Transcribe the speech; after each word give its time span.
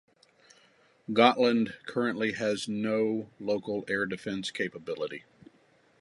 Gotland 1.13 1.75
currently 1.85 2.31
has 2.31 2.67
no 2.67 3.29
local 3.39 3.85
air 3.87 4.07
defence 4.07 4.49
capability. 4.49 5.25